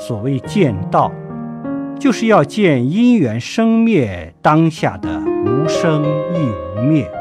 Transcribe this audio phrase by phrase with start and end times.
[0.00, 1.12] 所谓见道
[1.98, 6.02] 就是要见因缘生灭当下的无生
[6.32, 7.19] 亦无灭。